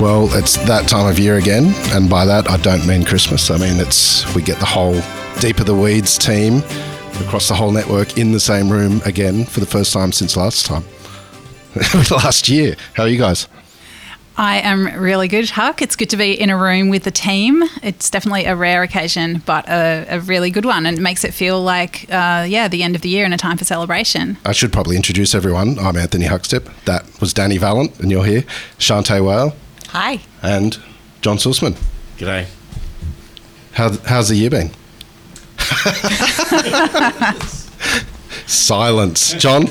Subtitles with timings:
[0.00, 3.50] Well, it's that time of year again, and by that I don't mean Christmas.
[3.50, 5.00] I mean it's we get the whole
[5.40, 6.58] Deep in the Weeds team
[7.20, 10.66] across the whole network in the same room again for the first time since last
[10.66, 10.84] time.
[12.12, 12.76] last year.
[12.94, 13.48] How are you guys?
[14.36, 15.82] I am really good, Huck.
[15.82, 17.64] It's good to be in a room with the team.
[17.82, 21.34] It's definitely a rare occasion, but a, a really good one, and it makes it
[21.34, 24.38] feel like, uh, yeah, the end of the year and a time for celebration.
[24.44, 25.76] I should probably introduce everyone.
[25.80, 26.68] I'm Anthony Huckstep.
[26.84, 28.42] That was Dani Valent, and you're here.
[28.78, 29.56] Shanteh Wale.
[29.88, 30.20] Hi.
[30.42, 30.78] And
[31.22, 31.74] John Susman.
[32.18, 32.46] G'day.
[33.72, 34.70] How, how's the year been?
[38.46, 39.34] Silence.
[39.34, 39.66] John?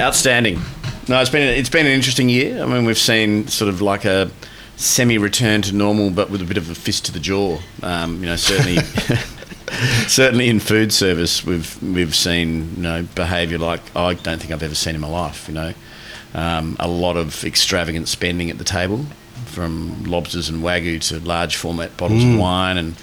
[0.00, 0.60] Outstanding.
[1.08, 2.62] No, it's been it's been an interesting year.
[2.62, 4.30] I mean, we've seen sort of like a
[4.76, 7.58] semi return to normal, but with a bit of a fist to the jaw.
[7.82, 8.82] Um, you know, certainly.
[10.06, 14.62] certainly in food service, we've we've seen you know behaviour like I don't think I've
[14.62, 15.48] ever seen in my life.
[15.48, 15.72] You know,
[16.38, 19.04] um, a lot of extravagant spending at the table,
[19.46, 22.34] from lobsters and wagyu to large format bottles mm.
[22.34, 22.94] of wine and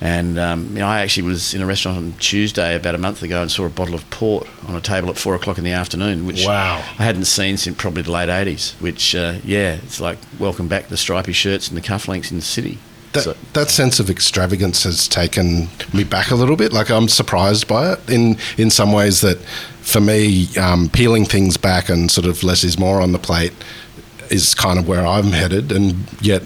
[0.00, 3.22] and um, you know, I actually was in a restaurant on Tuesday about a month
[3.22, 5.72] ago and saw a bottle of port on a table at four o'clock in the
[5.72, 6.76] afternoon, which wow.
[6.98, 8.74] I hadn't seen since probably the late '80s.
[8.82, 12.44] Which, uh, yeah, it's like welcome back the stripy shirts and the cufflinks in the
[12.44, 12.78] city.
[13.14, 16.72] That, so, that sense of extravagance has taken me back a little bit.
[16.72, 19.38] Like I'm surprised by it in in some ways that,
[19.80, 23.52] for me, um, peeling things back and sort of less is more on the plate
[24.30, 26.42] is kind of where I'm headed, and yet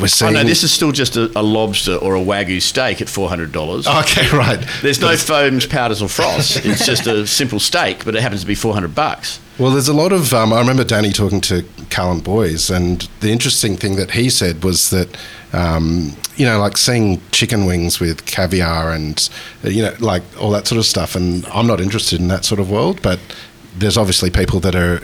[0.00, 0.36] we're seeing.
[0.36, 3.28] Oh no, this is still just a, a lobster or a wagyu steak at four
[3.28, 3.86] hundred dollars.
[3.86, 4.64] Okay, right.
[4.82, 6.56] There's no foams, powders, or frosts.
[6.64, 9.40] It's just a simple steak, but it happens to be four hundred bucks.
[9.58, 10.32] Well, there's a lot of.
[10.32, 14.64] Um, I remember Dani talking to Callan Boys, and the interesting thing that he said
[14.64, 15.16] was that,
[15.52, 19.28] um, you know, like seeing chicken wings with caviar and,
[19.62, 21.14] you know, like all that sort of stuff.
[21.14, 23.20] And I'm not interested in that sort of world, but
[23.76, 25.02] there's obviously people that are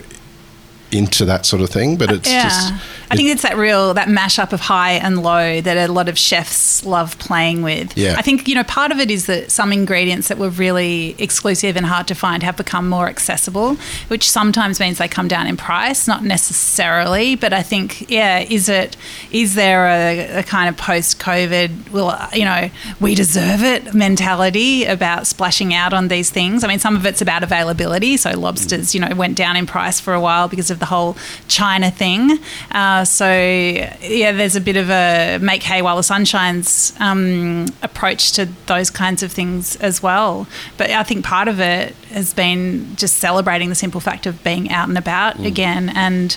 [0.91, 2.43] into that sort of thing, but it's yeah.
[2.43, 2.73] just.
[3.11, 6.17] I think it's that real that mashup of high and low that a lot of
[6.17, 7.97] chefs love playing with.
[7.97, 8.15] Yeah.
[8.17, 11.75] I think you know part of it is that some ingredients that were really exclusive
[11.75, 13.75] and hard to find have become more accessible,
[14.09, 18.69] which sometimes means they come down in price, not necessarily, but I think yeah, is
[18.69, 18.95] it
[19.31, 22.69] is there a, a kind of post COVID, well, you know,
[22.99, 26.63] we deserve it mentality about splashing out on these things?
[26.63, 28.17] I mean, some of it's about availability.
[28.17, 28.95] So lobsters, mm.
[28.95, 31.15] you know, went down in price for a while because of the whole
[31.47, 32.39] China thing.
[32.71, 36.93] Uh, uh, so yeah, there's a bit of a make hay while the sun shines
[36.99, 40.47] um, approach to those kinds of things as well.
[40.77, 44.71] But I think part of it has been just celebrating the simple fact of being
[44.71, 45.45] out and about mm.
[45.45, 46.35] again and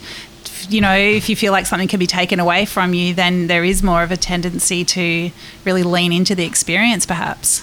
[0.69, 3.65] you know, if you feel like something can be taken away from you, then there
[3.65, 5.33] is more of a tendency to
[5.65, 7.63] really lean into the experience, perhaps.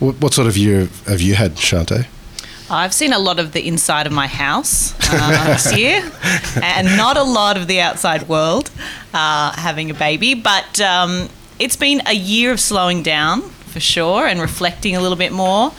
[0.00, 2.08] What, what sort of year have you had, Shanteh?
[2.70, 6.08] I've seen a lot of the inside of my house uh, this year,
[6.62, 8.70] and not a lot of the outside world
[9.12, 10.34] uh, having a baby.
[10.34, 11.28] But um,
[11.58, 15.72] it's been a year of slowing down for sure and reflecting a little bit more.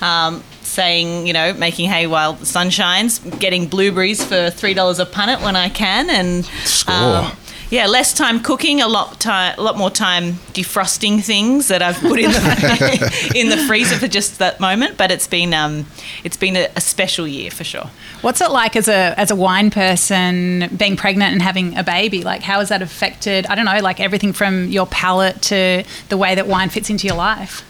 [0.00, 4.98] Um, saying, you know, making hay while the sun shines, getting blueberries for three dollars
[4.98, 6.44] a punnet when I can, and
[6.88, 7.36] um,
[7.70, 11.96] yeah, less time cooking, a lot time, a lot more time defrosting things that I've
[11.96, 14.96] put in the in the freezer for just that moment.
[14.96, 15.86] But it's been um,
[16.22, 17.90] it's been a, a, special year for sure.
[18.20, 22.22] What's it like as a as a wine person being pregnant and having a baby?
[22.22, 23.46] Like, how has that affected?
[23.46, 27.06] I don't know, like everything from your palate to the way that wine fits into
[27.06, 27.62] your life.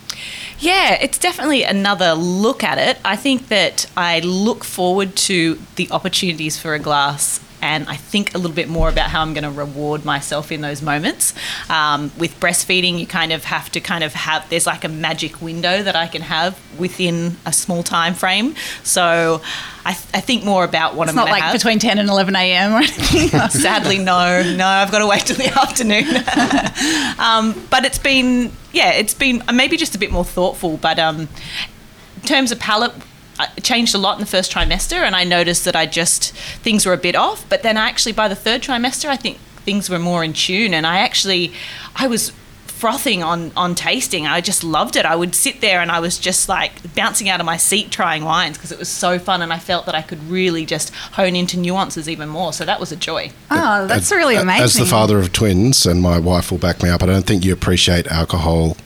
[0.58, 2.98] Yeah, it's definitely another look at it.
[3.04, 8.34] I think that I look forward to the opportunities for a glass and I think
[8.34, 11.32] a little bit more about how I'm going to reward myself in those moments.
[11.70, 15.40] Um, with breastfeeding, you kind of have to kind of have there's like a magic
[15.40, 18.54] window that I can have within a small time frame.
[18.82, 19.40] So
[19.82, 21.54] I, th- I think more about what it's I'm not like have.
[21.54, 22.74] between 10 and 11 a.m.
[22.74, 23.28] or anything.
[23.50, 27.18] Sadly, no, no, I've got to wait till the afternoon.
[27.18, 30.76] um, but it's been, yeah, it's been maybe just a bit more thoughtful.
[30.76, 31.20] But um,
[32.16, 32.92] in terms of palate,
[33.62, 36.92] changed a lot in the first trimester, and I noticed that I just things were
[36.92, 37.48] a bit off.
[37.48, 40.86] But then actually by the third trimester, I think things were more in tune, and
[40.86, 41.52] I actually
[41.96, 42.32] I was
[42.84, 44.26] frothing on on tasting.
[44.26, 45.06] I just loved it.
[45.06, 48.24] I would sit there and I was just like bouncing out of my seat trying
[48.24, 51.34] wines because it was so fun, and I felt that I could really just hone
[51.34, 52.52] into nuances even more.
[52.52, 53.30] So that was a joy.
[53.50, 54.64] Oh, that's as, really amazing.
[54.64, 57.02] As the father of twins, and my wife will back me up.
[57.02, 58.76] I don't think you appreciate alcohol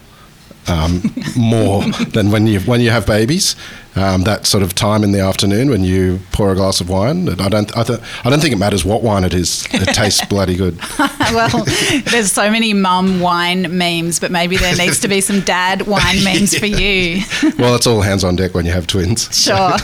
[0.69, 1.03] um,
[1.37, 3.57] more than when you when you have babies.
[3.99, 7.29] Um, that sort of time in the afternoon when you pour a glass of wine.
[7.29, 9.67] I don't I, th- I don't think it matters what wine it is.
[9.73, 10.79] It tastes bloody good.
[11.33, 11.65] well,
[12.05, 16.23] there's so many mum wine memes, but maybe there needs to be some dad wine
[16.23, 17.23] memes for you.
[17.59, 19.29] well, it's all hands on deck when you have twins.
[19.37, 19.77] Sure.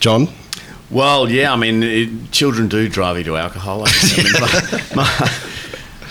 [0.00, 0.28] John.
[0.90, 3.82] Well, yeah, I mean, it, children do drive you to alcohol.
[3.82, 4.18] I guess.
[4.18, 5.49] I mean, my, my,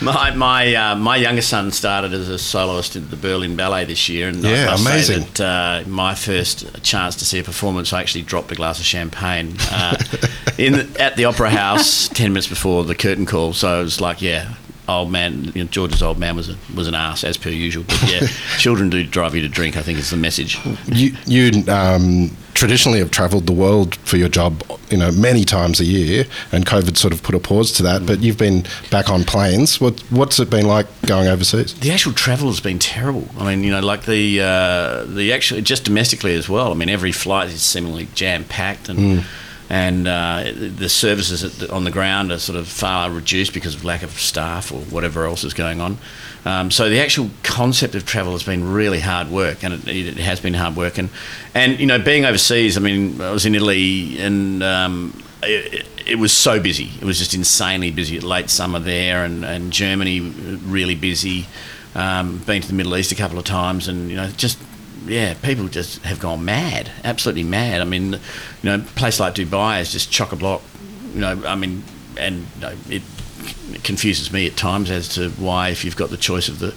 [0.00, 4.08] my, my, uh, my youngest son started as a soloist at the Berlin Ballet this
[4.08, 7.92] year, and I Yeah, must say that uh, my first chance to see a performance,
[7.92, 9.96] I actually dropped a glass of champagne uh,
[10.58, 13.52] in the, at the Opera House ten minutes before the curtain call.
[13.52, 14.54] So it was like, yeah.
[14.88, 17.84] Old man, you know, George's old man was a, was an ass as per usual.
[17.86, 18.26] But yeah,
[18.58, 19.76] children do drive you to drink.
[19.76, 20.58] I think is the message.
[20.86, 25.80] You, you um, traditionally have travelled the world for your job, you know, many times
[25.80, 28.04] a year, and COVID sort of put a pause to that.
[28.04, 29.80] But you've been back on planes.
[29.80, 31.72] What, what's it been like going overseas?
[31.72, 33.26] The actual travel has been terrible.
[33.38, 36.70] I mean, you know, like the uh, the actual just domestically as well.
[36.70, 39.24] I mean, every flight is seemingly jam packed, and
[39.70, 43.74] and uh, the services at the, on the ground are sort of far reduced because
[43.74, 45.96] of lack of staff or whatever else is going on.
[46.44, 50.16] Um, so the actual concept of travel has been really hard work, and it, it
[50.18, 50.98] has been hard work.
[50.98, 51.10] And
[51.54, 54.62] and you know, being overseas, I mean, I was in Italy and.
[54.62, 56.90] Um, it, it was so busy.
[57.00, 58.18] It was just insanely busy.
[58.20, 61.46] Late summer there, and, and Germany really busy.
[61.94, 64.58] Um, been to the Middle East a couple of times, and you know, just
[65.06, 67.80] yeah, people just have gone mad, absolutely mad.
[67.80, 68.18] I mean, you
[68.64, 70.62] know, a place like Dubai is just chock a block.
[71.14, 71.82] You know, I mean,
[72.16, 73.02] and you know, it
[73.82, 76.72] confuses me at times as to why, if you've got the choice of the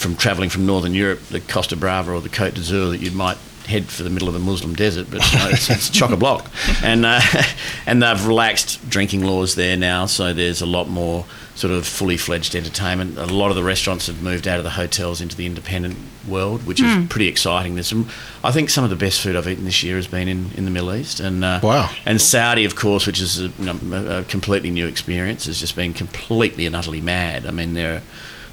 [0.00, 3.36] from travelling from Northern Europe, the Costa Brava or the Côte d'Azur, that you might
[3.66, 6.16] head for the middle of the Muslim desert, but you know, it's, it's chock a
[6.16, 6.50] block,
[6.82, 7.20] and uh,
[7.86, 11.24] and they've relaxed drinking laws there now, so there's a lot more
[11.60, 13.18] sort of fully fledged entertainment.
[13.18, 15.94] A lot of the restaurants have moved out of the hotels into the independent
[16.26, 17.74] world, which is pretty exciting.
[17.74, 18.08] There's some,
[18.42, 20.64] I think, some of the best food I've eaten this year has been in, in
[20.64, 21.90] the Middle East, and uh, Wow.
[22.06, 25.60] and Saudi, of course, which is a, you know, a- a completely new experience, has
[25.60, 27.44] just been completely and utterly mad.
[27.44, 28.00] I mean, there,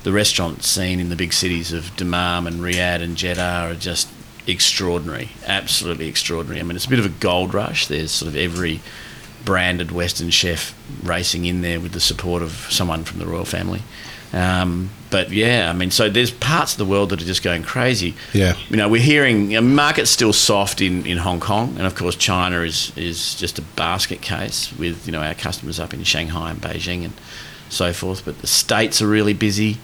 [0.04, 4.10] the restaurant scene in the big cities of Dammam and Riyadh and Jeddah are just
[4.48, 6.60] extraordinary, absolutely extraordinary.
[6.60, 7.88] I mean, it's a bit of a gold rush.
[7.88, 8.82] There's sort of every
[9.48, 13.82] branded Western chef racing in there with the support of someone from the royal family.
[14.34, 17.64] Um, but yeah, I mean, so there's parts of the world that are just going
[17.64, 18.14] crazy.
[18.34, 18.58] Yeah.
[18.68, 22.60] You know, we're hearing market's still soft in, in Hong Kong, and of course, China
[22.60, 26.60] is, is just a basket case with, you know, our customers up in Shanghai and
[26.60, 27.14] Beijing and
[27.70, 28.26] so forth.
[28.26, 29.78] But the States are really busy,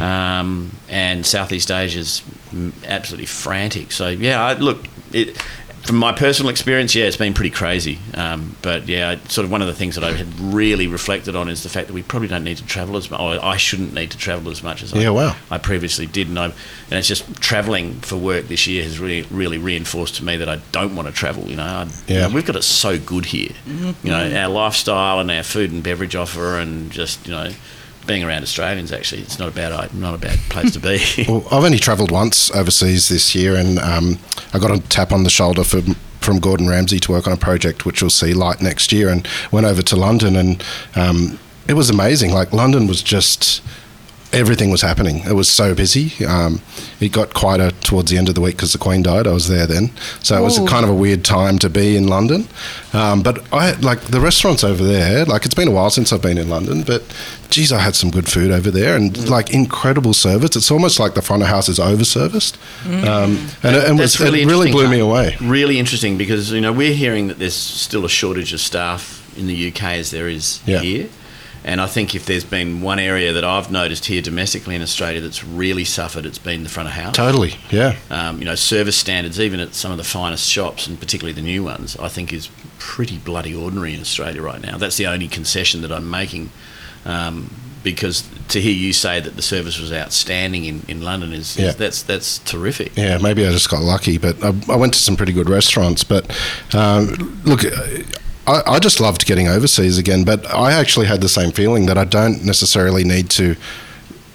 [0.00, 2.22] um, and Southeast Asia's
[2.52, 3.92] mm, absolutely frantic.
[3.92, 5.36] So, yeah, I, look, it,
[5.82, 7.98] from my personal experience, yeah, it's been pretty crazy.
[8.14, 11.48] Um, but yeah, sort of one of the things that I had really reflected on
[11.48, 13.18] is the fact that we probably don't need to travel as much.
[13.20, 15.36] Or I shouldn't need to travel as much as Yeah, I, wow.
[15.50, 16.54] I previously did, and I and
[16.92, 20.56] it's just travelling for work this year has really really reinforced to me that I
[20.72, 21.44] don't want to travel.
[21.44, 22.26] You know, I, you Yeah.
[22.28, 23.50] know, we've got it so good here.
[23.66, 27.50] You know, our lifestyle and our food and beverage offer, and just you know.
[28.06, 30.98] Being around Australians, actually, it's not a bad, not a bad place to be.
[31.28, 34.18] Well, I've only travelled once overseas this year, and um,
[34.52, 37.36] I got a tap on the shoulder from from Gordon Ramsay to work on a
[37.38, 40.64] project which will see light next year, and went over to London, and
[40.96, 41.38] um,
[41.68, 42.32] it was amazing.
[42.32, 43.62] Like London was just
[44.32, 45.18] everything was happening.
[45.26, 46.24] It was so busy.
[46.24, 46.60] Um,
[47.00, 49.26] it got quieter towards the end of the week because the Queen died.
[49.26, 49.90] I was there then,
[50.22, 52.46] so it was kind of a weird time to be in London.
[52.92, 55.24] Um, but I like the restaurants over there.
[55.24, 57.02] Like it's been a while since I've been in London, but
[57.50, 59.28] geez, I had some good food over there and Mm.
[59.28, 60.54] like incredible service.
[60.54, 62.56] It's almost like the front of house is over serviced,
[62.86, 65.36] um, and, it, and was, really it really blew me away.
[65.40, 69.46] Really interesting because you know we're hearing that there's still a shortage of staff in
[69.46, 70.80] the UK as there is Yeah.
[70.80, 71.08] here.
[71.64, 75.20] And I think if there's been one area that I've noticed here domestically in Australia
[75.20, 77.14] that's really suffered, it's been the front of house.
[77.14, 77.96] Totally, yeah.
[78.10, 81.42] Um, you know, service standards, even at some of the finest shops, and particularly the
[81.42, 82.48] new ones, I think is
[82.78, 84.78] pretty bloody ordinary in Australia right now.
[84.78, 86.50] That's the only concession that I'm making.
[87.04, 91.56] Um, because to hear you say that the service was outstanding in, in London is,
[91.56, 91.68] Yeah.
[91.68, 92.94] is that's that's terrific.
[92.94, 96.04] Yeah, maybe I just got lucky, but I, I went to some pretty good restaurants.
[96.04, 96.26] But
[96.74, 97.62] um, look,
[98.46, 100.24] I, I just loved getting overseas again.
[100.24, 103.56] But I actually had the same feeling that I don't necessarily need to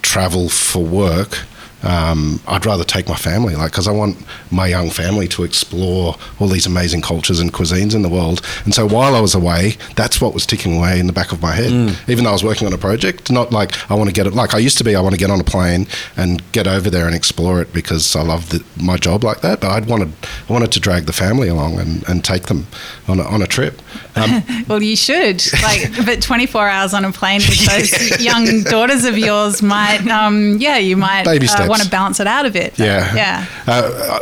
[0.02, 1.40] travel for work.
[1.86, 4.16] Um, I'd rather take my family, like, because I want
[4.50, 8.40] my young family to explore all these amazing cultures and cuisines in the world.
[8.64, 11.40] And so while I was away, that's what was ticking away in the back of
[11.40, 11.96] my head.
[12.08, 14.34] Even though I was working on a project, not like I want to get it,
[14.34, 16.90] like I used to be, I want to get on a plane and get over
[16.90, 19.60] there and explore it because I love the, my job like that.
[19.60, 20.12] But I'd wanted,
[20.48, 22.66] I wanted to drag the family along and, and take them
[23.06, 23.80] on a, on a trip.
[24.16, 25.40] Um, Well, you should.
[25.62, 30.56] Like, but 24 hours on a plane with those young daughters of yours might, um,
[30.58, 31.68] yeah, you might Baby uh, steps.
[31.78, 32.78] Want to balance it out a bit.
[32.78, 33.14] Yeah.
[33.14, 33.46] Yeah.
[33.66, 34.20] Uh,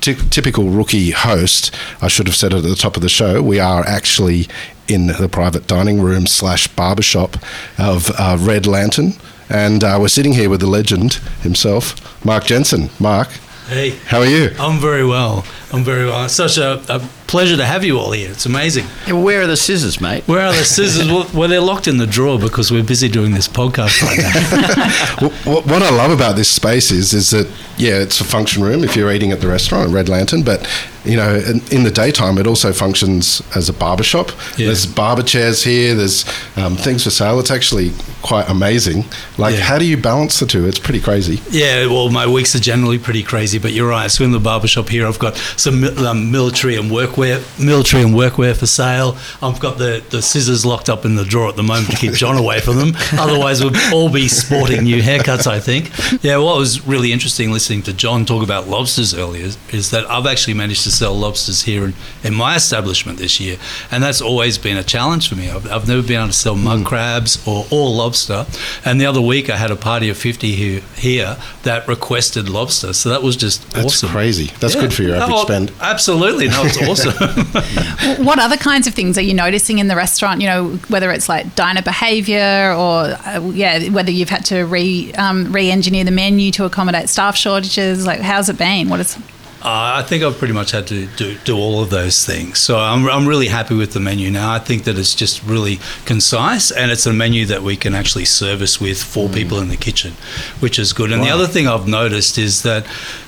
[0.00, 3.42] ty- typical rookie host, I should have said it at the top of the show.
[3.42, 4.48] We are actually
[4.88, 7.36] in the private dining room slash barbershop
[7.78, 9.12] of uh, Red Lantern.
[9.48, 12.90] And uh, we're sitting here with the legend himself, Mark Jensen.
[12.98, 13.28] Mark,
[13.68, 14.50] Hey, how are you?
[14.58, 15.44] I'm very well.
[15.72, 16.24] I'm very well.
[16.24, 16.98] It's such a, a
[17.32, 18.30] pleasure to have you all here.
[18.30, 18.84] It's amazing.
[19.06, 20.22] Yeah, where are the scissors, mate?
[20.28, 21.08] Where are the scissors?
[21.08, 24.88] well, well, they're locked in the drawer because we're busy doing this podcast right now.
[25.22, 27.46] Well, what, what I love about this space is, is that
[27.78, 30.68] yeah, it's a function room if you're eating at the restaurant at Red Lantern, but
[31.04, 34.30] you know, in, in the daytime, it also functions as a barber shop.
[34.56, 34.66] Yeah.
[34.66, 35.94] There's barber chairs here.
[35.94, 36.24] There's
[36.56, 37.40] um, things for sale.
[37.40, 37.90] It's actually
[38.22, 39.04] quite amazing.
[39.36, 39.62] Like, Yeah.
[39.62, 40.66] how do you balance the two?
[40.66, 41.40] It's pretty crazy.
[41.50, 44.10] Yeah, well, my weeks are generally pretty crazy, but you're right.
[44.10, 46.88] So in the barbershop here, I've got some um, military and
[47.22, 49.16] workwear, military and workwear for sale.
[49.42, 52.12] I've got the, the scissors locked up in the drawer at the moment to keep
[52.12, 52.92] John away from them.
[53.12, 55.46] Otherwise, we'd all be sporting new haircuts.
[55.46, 55.90] I think.
[56.22, 60.08] Yeah, what was really interesting listening to John talk about lobsters earlier is, is that
[60.10, 63.56] I've actually managed to sell lobsters here in, in my establishment this year,
[63.90, 65.50] and that's always been a challenge for me.
[65.50, 66.84] I've, I've never been able to sell mud hmm.
[66.84, 68.46] crabs or, or lobster.
[68.84, 72.92] And the other week, I had a party of 50 here, here that requested lobster,
[72.92, 73.82] so that was just awesome.
[73.82, 74.08] That's awesome.
[74.10, 74.50] crazy.
[74.60, 74.80] That's Yeah.
[74.82, 75.72] good for your average Oh, spend.
[75.80, 77.11] Absolutely, no, it's awesome.
[78.18, 80.40] What other kinds of things are you noticing in the restaurant?
[80.40, 85.12] You know, whether it's like diner behaviour or uh, yeah, whether you've had to re
[85.14, 88.06] um, re-engineer the menu to accommodate staff shortages.
[88.06, 88.88] Like, how's it been?
[88.88, 89.16] What is
[89.64, 92.58] Uh, I think I've pretty much had to do, do all of those things.
[92.58, 94.52] So I'm, I'm really happy with the menu now.
[94.52, 98.24] I think that it's just really concise and it's a menu that we can actually
[98.24, 100.14] service with four people in the kitchen,
[100.58, 101.12] which is good.
[101.12, 102.84] And the other thing I've noticed is that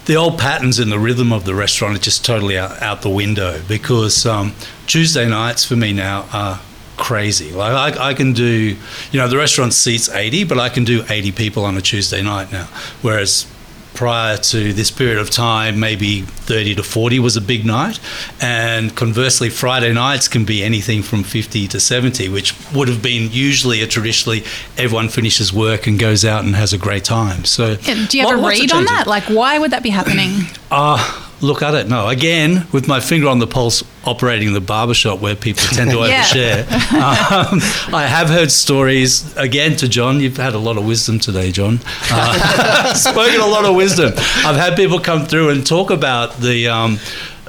[0.06, 3.10] the old patterns and the rhythm of the restaurant are just totally out, out the
[3.10, 4.54] window because um,
[4.88, 6.60] Tuesday nights for me now are
[6.96, 7.52] crazy.
[7.52, 8.76] Like I, I can do,
[9.12, 12.22] you know, the restaurant seats 80, but I can do 80 people on a Tuesday
[12.22, 12.66] night now.
[13.02, 13.46] Whereas
[13.94, 17.98] prior to this period of time, maybe 30 to 40 was a big night.
[18.40, 23.30] And conversely, Friday nights can be anything from 50 to 70, which would have been
[23.32, 24.44] usually a traditionally
[24.76, 27.44] everyone finishes work and goes out and has a great time.
[27.44, 29.06] So, Yeah, Do you have a read on that?
[29.06, 30.30] Like, why would that be happening?
[30.76, 31.88] Uh, look at it.
[31.88, 35.98] No, again, with my finger on the pulse, operating the barbershop where people tend to
[36.08, 36.22] Yeah.
[36.24, 36.62] overshare.
[36.92, 40.20] Um, I have heard stories, again, to John.
[40.20, 41.80] You've had a lot of wisdom today, John.
[42.10, 44.12] Uh, spoken a lot of wisdom.
[44.16, 46.68] I've had people come through and talk about the.
[46.68, 46.98] Um,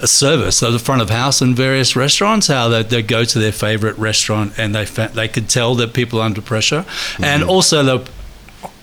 [0.03, 3.53] service so the front of house in various restaurants how they, they go to their
[3.53, 6.85] favorite restaurant and they fa- they could tell that people are under pressure
[7.23, 8.05] and also they're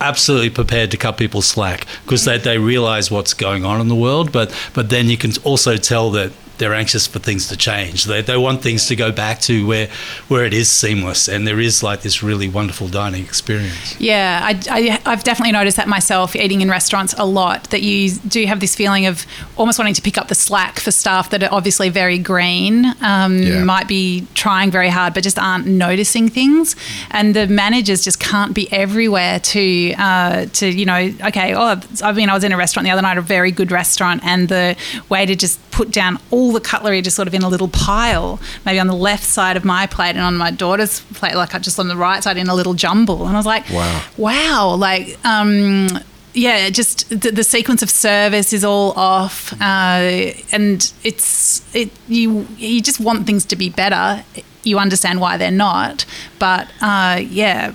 [0.01, 3.95] absolutely prepared to cut people slack because they, they realize what's going on in the
[3.95, 6.33] world but but then you can also tell that
[6.63, 9.89] they're anxious for things to change they, they want things to go back to where
[10.29, 14.53] where it is seamless and there is like this really wonderful dining experience Yeah, I,
[14.79, 17.59] I, I've definitely noticed that myself eating in restaurants a lot.
[17.71, 19.27] That you do have this feeling of
[19.57, 23.33] almost wanting to pick up the slack for staff that are obviously very green, um,
[23.43, 23.65] Yeah.
[23.65, 26.77] might be trying very hard, but just aren't noticing things.
[27.11, 31.01] And the managers just can't be everywhere to uh, to you know.
[31.29, 33.71] Okay, oh, I mean, I was in a restaurant the other night, a very good
[33.73, 34.77] restaurant, and the
[35.09, 38.79] waiter just put down all the cutlery just sort of in a little pile, maybe
[38.79, 41.89] on the left side of my plate and on my daughter's plate, like just on
[41.89, 43.27] the right side in a little jumble.
[43.27, 44.03] And I was like, Wow.
[44.17, 45.89] wow, like, um,
[46.35, 52.47] yeah, just the, the sequence of service is all off, uh, and it's it you
[52.57, 54.25] you just want things to be better.
[54.63, 56.07] You understand why they're not,
[56.39, 57.73] but uh, yeah,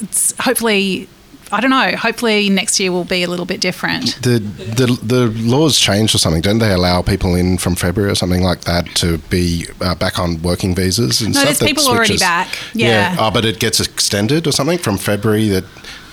[0.00, 1.08] it's hopefully.
[1.52, 1.96] I don't know.
[1.96, 4.16] Hopefully next year will be a little bit different.
[4.22, 6.42] The, the the laws changed or something.
[6.42, 10.18] Don't they allow people in from February or something like that to be uh, back
[10.18, 11.58] on working visas and No, stuff?
[11.58, 12.48] there's people already back.
[12.74, 13.16] Yeah.
[13.18, 15.64] Oh, but it gets extended or something from February that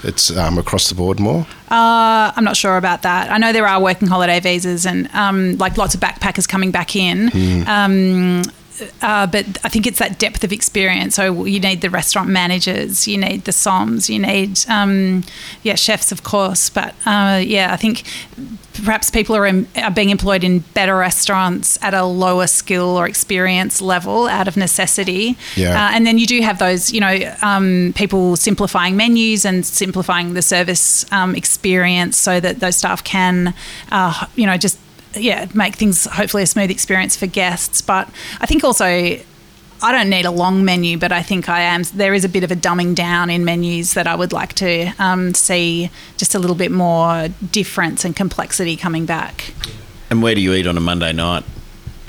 [0.04, 1.42] it's um, across the board more.
[1.70, 3.32] Uh, I'm not sure about that.
[3.32, 6.96] I know there are working holiday visas and um, like lots of backpackers coming back
[6.96, 7.32] in.
[7.68, 8.44] Um,
[9.02, 11.16] uh, but I think it's that depth of experience.
[11.16, 15.24] So you need the restaurant managers, you need the SOMs, you need um,
[15.64, 16.70] yeah chefs, of course.
[16.70, 18.04] But uh, yeah, I think
[18.84, 23.08] perhaps people are, in, are being employed in better restaurants at a lower skill or
[23.08, 25.36] experience level out of necessity.
[25.56, 25.72] Yeah.
[25.72, 30.34] Uh, and then you do have those, you know, um, people simplifying menus and simplifying
[30.34, 33.54] the service um, experience so that those staff can,
[33.92, 34.78] uh, you know, just
[35.20, 37.82] yeah, make things hopefully a smooth experience for guests.
[37.82, 38.10] But
[38.40, 39.18] I think also.
[39.80, 41.84] I don't need a long menu, but I think I am.
[41.84, 44.92] There is a bit of a dumbing down in menus that I would like to
[44.98, 49.54] um, see just a little bit more difference and complexity coming back.
[50.10, 51.44] And where do you eat on a Monday night?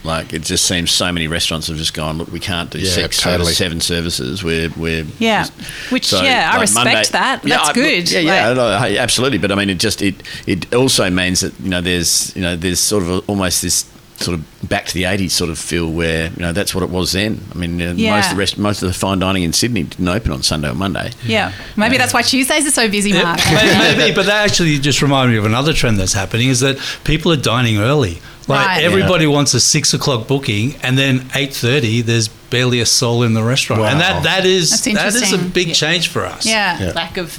[0.08, 2.16] Like it just seems so many restaurants have just gone.
[2.18, 3.52] Look, we can't do Yeah, six, totally.
[3.52, 4.42] seven services.
[4.42, 5.52] We're we're Yeah, just-
[5.92, 7.42] which yeah, I respect that.
[7.42, 8.10] That's I- good.
[8.10, 9.36] Yeah, yeah, Like- no, absolutely.
[9.38, 12.56] But I mean, it just it it also means that you know there's you know
[12.56, 13.84] there's sort of a, almost this
[14.20, 16.90] sort of back to the 80s sort of feel where you know that's what it
[16.90, 17.40] was then.
[17.52, 20.08] I mean, uh, most of the rest, most of the fine dining in Sydney didn't
[20.08, 21.12] open on Sunday or Monday.
[21.24, 23.38] Yeah, maybe that's why Tuesdays are so busy, Mark.
[23.46, 26.78] may- maybe, but that actually just reminded me of another trend that's happening is that
[27.04, 28.20] people are dining early.
[28.48, 28.82] Like Right.
[28.82, 33.34] everybody wants a six o'clock booking, and then eight thirty, there's barely a soul in
[33.34, 33.88] the restaurant, wow.
[33.88, 35.74] and that that is That's that is a big Yeah.
[35.74, 36.46] change for us.
[36.46, 36.78] Yeah.
[36.80, 36.92] Yeah.
[36.92, 37.38] Lack of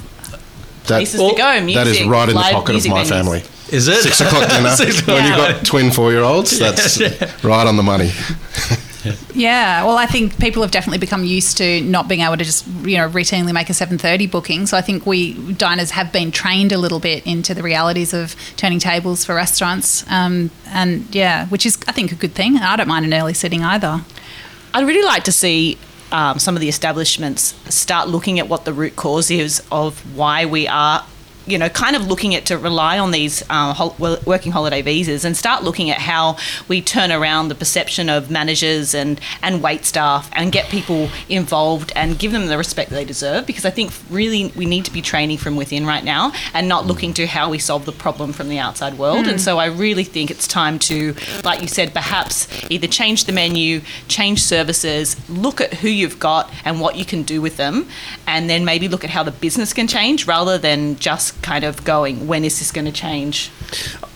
[0.86, 1.60] That, places to go.
[1.60, 3.08] Music, that is right in the live pocket of music my venues.
[3.08, 3.42] family.
[3.72, 4.70] Is it Six o'clock dinner.
[4.76, 7.00] Six When you've got twin four year olds, that's
[7.44, 8.10] right on the money.
[9.34, 12.66] Yeah, well, I think people have definitely become used to not being able to just
[12.84, 14.66] you know routinely make a seven thirty booking.
[14.66, 18.36] So I think we diners have been trained a little bit into the realities of
[18.56, 22.58] turning tables for restaurants, um, and yeah, which is I think a good thing.
[22.58, 24.02] I don't mind an early sitting either.
[24.74, 25.78] I'd really like to see
[26.12, 30.44] um, some of the establishments start looking at what the root cause is of why
[30.44, 31.04] we are.
[31.50, 35.24] You know, kind of looking at to rely on these uh, hol- working holiday visas
[35.24, 36.36] and start looking at how
[36.68, 41.92] we turn around the perception of managers and, and wait staff and get people involved
[41.96, 43.46] and give them the respect that they deserve.
[43.46, 46.86] Because I think really we need to be training from within right now and not
[46.86, 49.26] looking to how we solve the problem from the outside world.
[49.26, 53.32] And so I really think it's time to, like you said, perhaps either change the
[53.32, 57.88] menu, change services, look at who you've got and what you can do with them,
[58.26, 61.84] and then maybe look at how the business can change rather than just kind of
[61.84, 63.50] going, when is this going to change?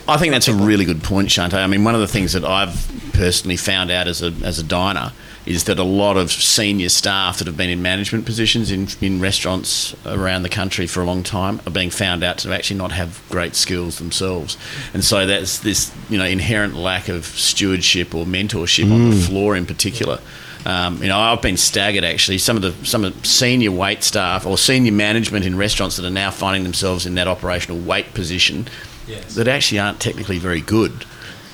[0.07, 1.55] I think that's a really good point, Shanteh.
[1.55, 4.63] I mean, one of the things that I've personally found out as a, as a
[4.63, 5.13] diner
[5.47, 9.21] is that a lot of senior staff that have been in management positions in, in
[9.21, 12.93] restaurants around the country for a long time are being found out to actually not
[12.93, 14.57] have great skills themselves.
[14.95, 19.27] And so that's this, you know, inherent lack of stewardship or mentorship on the mm.
[19.27, 20.19] floor in particular.
[20.67, 22.39] Um, you know, I've been staggered actually.
[22.39, 26.07] Some of the some of the senior wait staff or senior management in restaurants that
[26.07, 28.67] are now finding themselves in that operational wait position
[29.07, 29.35] Yes.
[29.35, 31.05] that actually aren't technically very good.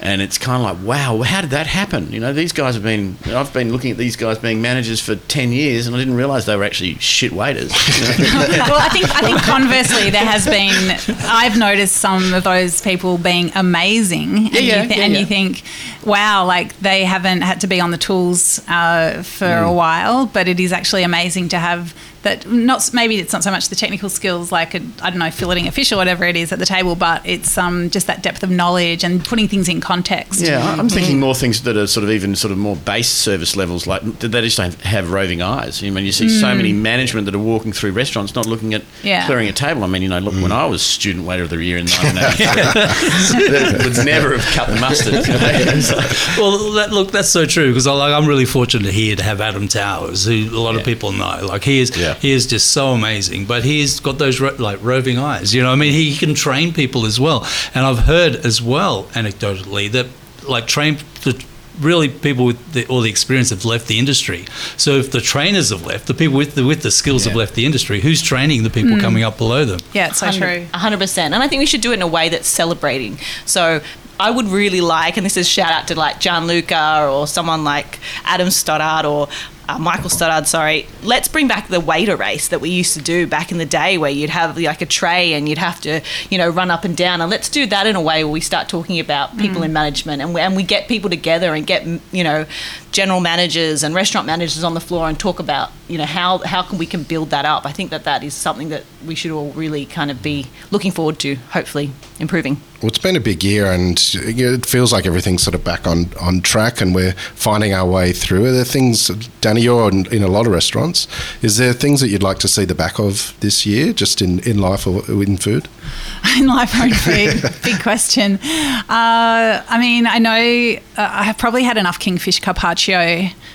[0.03, 2.11] And it's kind of like, wow, how did that happen?
[2.11, 3.19] You know, these guys have been.
[3.27, 6.47] I've been looking at these guys being managers for ten years, and I didn't realise
[6.47, 7.71] they were actually shit waiters.
[8.19, 10.97] well, I think I think conversely, there has been.
[11.25, 15.13] I've noticed some of those people being amazing, and, Yeah, yeah, you, thi- yeah, and
[15.17, 15.63] you think,
[16.07, 19.69] wow, like they haven't had to be on the tools uh, for Mm.
[19.69, 22.47] a while, but it is actually amazing to have that.
[22.47, 25.67] Not maybe it's not so much the technical skills, like I I don't know, filleting
[25.67, 28.43] a fish or whatever it is at the table, but it's um, just that depth
[28.43, 30.41] of knowledge and putting things in context.
[30.41, 30.89] Yeah, I- I'm mm-hmm.
[30.89, 34.03] thinking more things that are sort of even sort of more base service levels, like
[34.19, 35.83] did they just don't have roving eyes?
[35.83, 36.77] I mean, you see so many mm.
[36.81, 39.27] management that are walking through restaurants, not looking at Yeah.
[39.27, 39.85] clearing a table.
[39.85, 40.53] I mean, you know, look, when mm.
[40.53, 45.27] I was student waiter of the year in 1980, would never have cut the mustard.
[45.27, 45.33] you
[45.65, 45.81] know?
[45.81, 49.41] So- Well, that, look, that's so true because like, I'm really fortunate here to have
[49.41, 51.41] Adam Towers, who a lot of people know.
[51.43, 52.10] Like he is, Yeah.
[52.15, 53.47] He is just so amazing.
[53.47, 55.55] But he's got those ro- like roving eyes.
[55.55, 57.47] You know, I mean, he can train people as well.
[57.75, 60.07] And I've heard as well, anecdotally, that
[60.49, 61.45] like train the
[61.81, 64.45] really people with the, all the experience have left the industry.
[64.77, 67.55] So if the trainers have left, the people with the with the skills have left
[67.55, 68.01] the industry.
[68.01, 69.01] Who's training the people hmm.
[69.01, 69.81] coming up below them?
[69.93, 70.67] Yeah, it's so true.
[70.75, 71.35] Hundred percent.
[71.35, 73.19] And I think we should do it in a way that's celebrating.
[73.47, 73.81] So
[74.19, 77.99] I would really like, and this is shout out to like Gianluca or someone like
[78.25, 79.29] Adam Stoddard or
[79.71, 80.87] uh, Michael Stoddard, sorry.
[81.03, 83.99] Let's bring back the waiter race that we used to do back in the day
[83.99, 86.97] where you'd have like a tray and you'd have to, you know, run up and
[86.97, 87.21] down.
[87.21, 90.23] And let's do that in a way where we start talking about people in management
[90.23, 92.47] and we, and we get people together and get, you know,
[92.93, 96.63] general managers and restaurant managers on the floor and talk about, you know, how, how
[96.63, 97.65] can we can build that up.
[97.65, 100.91] I think that that is something that we should all really kind of be looking
[100.91, 102.61] forward to, hopefully improving.
[102.81, 105.63] Well, it's been a big year, and you know, it feels like everything's sort of
[105.63, 108.47] back on, on track, and we're finding our way through.
[108.47, 109.09] Are there things,
[109.43, 111.07] Dani, you're in, in a lot of restaurants.
[111.43, 114.39] Is there things that you'd like to see the back of this year, just in,
[114.41, 115.69] in life or in food?
[116.39, 117.53] in life or in food?
[117.63, 118.37] Big question.
[118.37, 122.80] Uh, I mean, I know uh, I have probably had enough Kingfish Carpaccio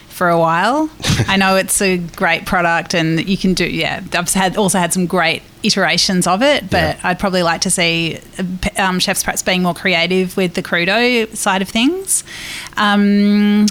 [0.10, 0.90] for a while.
[1.28, 3.66] I know it's a great product, and you can do.
[3.66, 7.00] Yeah, I've had also had some great iterations of it, but Yeah.
[7.04, 8.20] I'd probably like to see
[8.78, 12.24] um, chefs perhaps being more creative with the crudo side of things.
[12.78, 13.66] Um,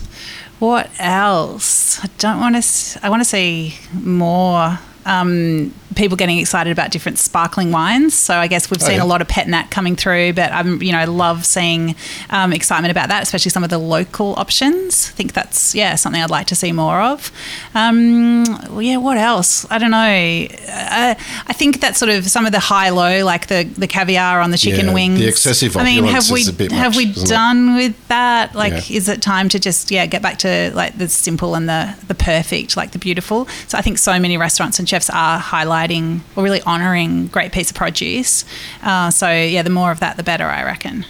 [0.58, 1.98] what else?
[2.04, 3.00] I don't want to.
[3.02, 8.14] I want to see more um, people getting excited about different sparkling wines.
[8.14, 9.04] So I guess we've Oh, seen yeah.
[9.04, 11.94] a lot of pet nat coming through, but I'm you know love seeing
[12.30, 15.10] um, excitement about that, especially some of the local options.
[15.12, 17.30] I think that's yeah something I'd like to see more of.
[17.74, 19.66] Um, well, yeah, what else?
[19.70, 20.46] I don't know.
[20.68, 21.14] Uh,
[21.46, 24.50] I think that sort of some of the high low, like the the caviar on
[24.50, 26.58] the chicken Yeah, the excessive I mean, have we is have
[26.92, 27.28] much, we isn't it?
[27.28, 28.54] done with that?
[28.54, 28.96] Like, Yeah.
[28.96, 32.14] is it time to just yeah get back to like the simple and the the
[32.14, 33.46] perfect, like the beautiful?
[33.68, 37.70] So I think so many restaurants and chefs are highlighting or really honouring great piece
[37.70, 38.44] of produce.
[38.80, 41.04] Uh, so yeah, the more of that, the better, I reckon.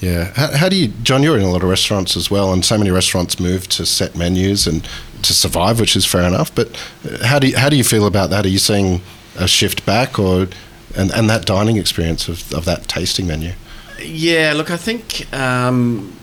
[0.00, 0.32] Yeah.
[0.34, 1.22] How, how do you, John?
[1.22, 4.16] You're in a lot of restaurants as well, and so many restaurants move to set
[4.16, 4.88] menus and
[5.22, 6.54] to survive, which is fair enough.
[6.54, 6.68] But
[7.04, 8.44] uh, how do you, how do you feel about that?
[8.44, 9.00] Are you seeing
[9.36, 10.48] a shift back, or
[10.96, 13.52] and, and that dining experience of, of that tasting menu?
[14.00, 16.16] Yeah, look, I think um,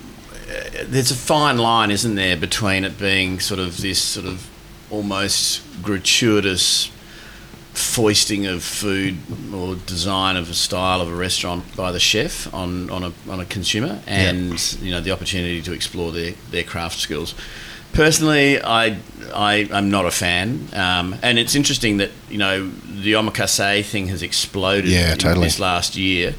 [0.84, 4.50] there's a fine line, isn't there, between it being sort of this sort of
[4.92, 6.92] almost gratuitous
[7.74, 9.16] foisting of food
[9.54, 13.40] or design of a style of a restaurant by the chef on, on, a, on
[13.40, 17.34] a consumer and you know the opportunity to explore their, their craft skills.
[17.94, 18.98] Personally, I,
[19.34, 24.08] I am not a fan, um, and it's interesting that you know the omakase thing
[24.10, 25.46] has exploded Yeah, in totally.
[25.48, 26.36] this last year,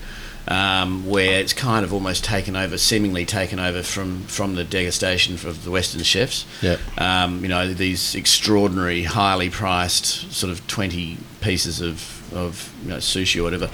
[0.48, 5.42] um, where it's kind of almost taken over, seemingly taken over from from the degustation
[5.44, 6.46] of the Western chefs.
[6.62, 6.78] Yeah.
[6.98, 12.96] Um, you know these extraordinary, highly priced sort of twenty pieces of of you know,
[12.96, 13.70] sushi or whatever.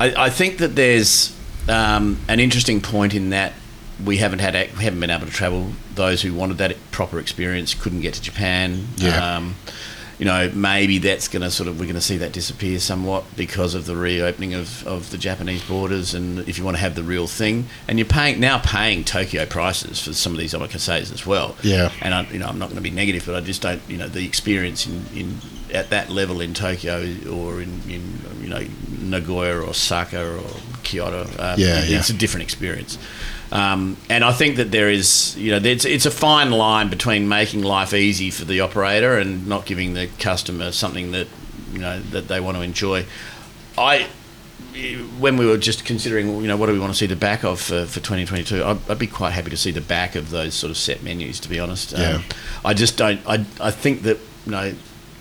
[0.00, 1.36] I, I think that there's
[1.68, 3.52] um, an interesting point in that
[4.04, 5.72] we haven't had we haven't been able to travel.
[5.94, 8.88] Those who wanted that proper experience couldn't get to Japan.
[8.96, 9.36] Yeah.
[9.36, 9.56] Um,
[10.22, 13.24] you know, maybe that's going to sort of we're going to see that disappear somewhat
[13.34, 16.14] because of the reopening of, of the Japanese borders.
[16.14, 19.46] And if you want to have the real thing, and you're paying now paying Tokyo
[19.46, 21.56] prices for some of these omakases as well.
[21.64, 21.90] Yeah.
[22.00, 23.82] And I, you know, I'm not going to be negative, but I just don't.
[23.88, 25.40] You know, the experience in, in
[25.72, 26.98] at that level in Tokyo
[27.30, 28.64] or in, in you know
[29.00, 30.42] Nagoya or Osaka or
[30.82, 31.98] Kyoto, um, Yeah, yeah.
[31.98, 32.98] it's a different experience.
[33.50, 37.28] Um, and I think that there is, you know, it's, it's a fine line between
[37.28, 41.26] making life easy for the operator and not giving the customer something that,
[41.70, 43.04] you know, that they want to enjoy.
[43.76, 44.06] I,
[45.18, 47.44] when we were just considering, you know, what do we want to see the back
[47.44, 50.54] of for, for 2022, I'd, I'd be quite happy to see the back of those
[50.54, 51.92] sort of set menus, to be honest.
[51.92, 52.12] Yeah.
[52.14, 52.24] Um,
[52.64, 54.72] I just don't, I, I think that, you know,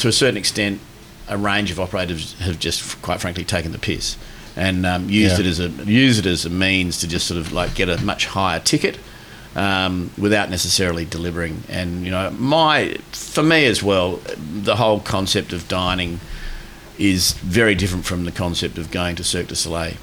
[0.01, 0.79] to a certain extent,
[1.27, 4.17] a range of operators have just, quite frankly, taken the piss
[4.55, 5.45] and um, used Yeah.
[5.45, 8.01] it as a used it as a means to just sort of like get a
[8.03, 8.97] much higher ticket
[9.55, 11.63] um, without necessarily delivering.
[11.69, 16.19] And you know, my for me as well, the whole concept of dining
[16.97, 19.93] is very different from the concept of going to Cirque du Soleil.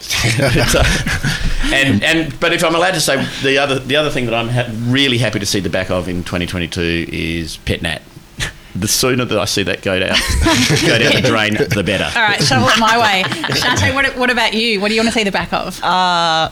[0.00, 0.82] So-
[1.72, 4.48] and and but if I'm allowed to say the other the other thing that I'm
[4.48, 8.02] ha- really happy to see the back of in 2022 is Pet Nat.
[8.74, 10.16] The sooner that I see that go down
[10.86, 12.10] go down the drain, the better.
[12.18, 13.22] All right, shovel it my way.
[13.54, 14.80] Shanteh, what, what about you?
[14.80, 15.82] What do you want to see the back of?
[15.82, 16.50] Uh,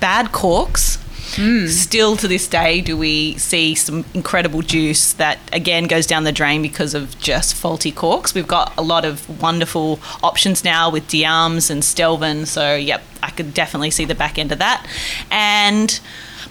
[0.00, 0.96] bad corks.
[1.36, 1.68] Hmm.
[1.68, 6.32] Still to this day, do we see some incredible juice that again goes down the
[6.32, 8.34] drain because of just faulty corks?
[8.34, 13.30] We've got a lot of wonderful options now with Diams and Stelvin, so yep, I
[13.30, 14.84] could definitely see the back end of that.
[15.30, 16.00] And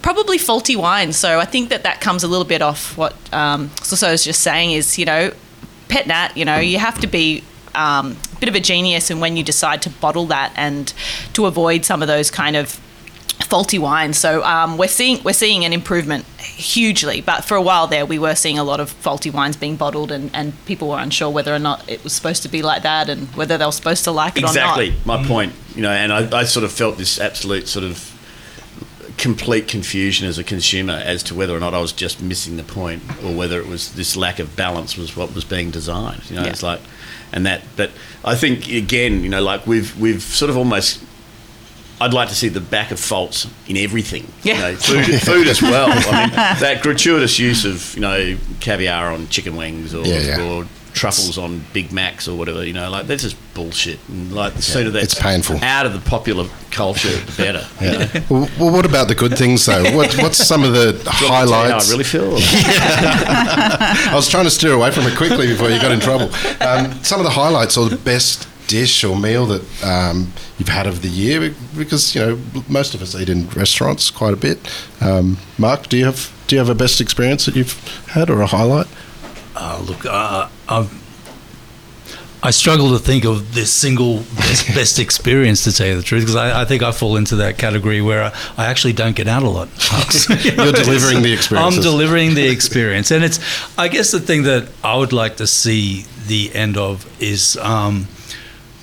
[0.02, 1.14] probably faulty wine.
[1.14, 4.42] So I think that that comes a little bit off what um, Soso was just
[4.42, 5.32] saying is, you know,
[5.88, 7.44] pet nat, you know, you have to be
[7.76, 10.94] um, a bit of a genius and when you decide to bottle that and
[11.34, 12.80] to avoid some of those kind of
[13.44, 14.18] faulty wines.
[14.18, 18.20] So um, we're seeing we're seeing an improvement hugely, but for a while there we
[18.20, 21.54] were seeing a lot of faulty wines being bottled and, and people were unsure whether
[21.54, 24.12] or not it was supposed to be like that and whether they were supposed to
[24.12, 25.22] like it exactly or not.
[25.22, 28.19] my point you know and I, I sort of felt this absolute sort of
[29.20, 32.64] complete confusion as a consumer as to whether or not I was just missing the
[32.64, 36.36] point or whether it was this lack of balance was what was being designed you
[36.38, 36.50] know Yeah.
[36.50, 36.80] it's like
[37.34, 37.92] and that but
[38.26, 41.04] I think again you know like we've we've sort of almost
[42.02, 44.26] I'd like to see the back of faults in everything.
[44.42, 44.56] Yeah.
[44.56, 45.90] You know, food, food as well.
[45.92, 45.96] I
[46.28, 50.42] mean, that gratuitous use of you know caviar on chicken wings or, Yeah, yeah.
[50.50, 52.66] or truffles on Big Macs or whatever.
[52.66, 54.00] You know, like that's just bullshit.
[54.08, 55.64] And like the sooner that's it's painful.
[55.64, 57.68] out of the popular culture, the better.
[57.82, 58.26] you know?
[58.30, 59.84] Well, well, what about the good things though?
[59.96, 61.90] What, what's some of the Do you want me to tell you highlights?
[61.90, 62.34] I really feel.
[62.38, 66.30] I was trying to steer away from it quickly before you got in trouble.
[66.62, 70.86] Um, some of the highlights or the best dish or meal that um, you've had
[70.86, 74.60] of the year, because you know most of us eat in restaurants quite a bit.
[75.02, 77.78] Um, Mark, do you have do you have a best experience that you've
[78.10, 78.88] had or a highlight?
[79.56, 81.00] Uh, look, uh, I've,
[82.42, 86.22] I struggle to think of this single best, best experience, to tell you the truth,
[86.22, 89.28] because I, I think I fall into that category where I, I actually don't get
[89.28, 89.68] out a lot.
[90.30, 91.76] You You're delivering the experience.
[91.76, 93.40] I'm delivering the experience, and it's.
[93.78, 98.08] I guess the thing that I would like to see the end of is um,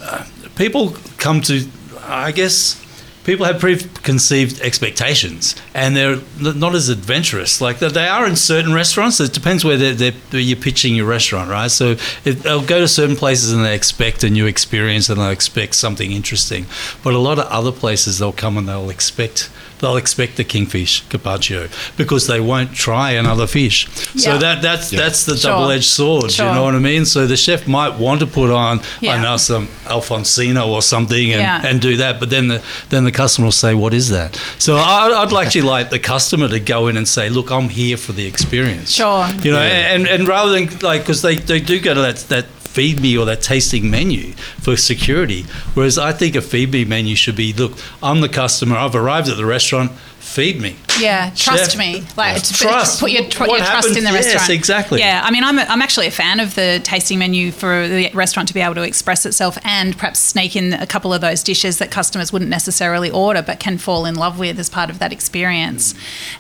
[0.03, 1.67] uh, people come to.
[2.09, 2.81] I guess
[3.27, 7.61] people have preconceived expectations and they're not as adventurous.
[7.61, 9.19] Like they- are in certain restaurants.
[9.19, 11.71] It depends where they're, they're, where you're pitching your restaurant, right?
[11.71, 15.31] So if they'll go to certain places and they expect a new experience and they'll
[15.31, 16.67] expect something interesting.
[17.03, 21.03] But a lot of other places they'll come and they'll expect they'll expect the kingfish
[21.11, 23.87] carpaccio because they won't try another fish.
[24.17, 25.01] So that that's Yeah.
[25.01, 25.51] that's the Sure.
[25.51, 26.33] double-edged sword.
[26.33, 26.47] Sure.
[26.49, 27.05] You know what I mean?
[27.05, 29.13] So the chef might want to put on yeah.
[29.13, 29.23] I Yeah.
[29.23, 31.67] know some Alfonsino or something and, Yeah.
[31.67, 32.61] and do that, but then the
[32.91, 36.49] then the customer will say, "What is that?" So I, I'd actually like the customer
[36.49, 39.27] to go in and say, "Look, I'm here for the experience." Sure.
[39.43, 39.95] You know, Yeah.
[39.95, 43.17] and, and rather than like, because they, they do go to that, that feed me
[43.17, 45.45] or that tasting menu for security.
[45.73, 49.31] Whereas I think a feed me menu should be look, I'm the customer, I've arrived
[49.31, 50.77] at the restaurant, feed me.
[51.01, 51.79] Yeah, trust Chef.
[51.79, 52.05] me.
[52.19, 53.01] Like Trust.
[53.01, 54.51] put your, tr- your trust in the yes, restaurant.
[54.51, 54.99] exactly.
[54.99, 58.11] Yeah, I mean, I'm, a, I'm actually a fan of the tasting menu for the
[58.13, 61.43] restaurant to be able to express itself and perhaps sneak in a couple of those
[61.43, 64.99] dishes that customers wouldn't necessarily order but can fall in love with as part of
[64.99, 65.95] that experience.